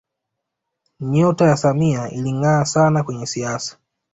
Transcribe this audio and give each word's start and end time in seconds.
nyota 0.99 1.45
ya 1.45 1.57
samia 1.57 2.09
ilingaa 2.11 2.65
sana 2.65 3.03
kwenye 3.03 3.25
siasa 3.25 3.77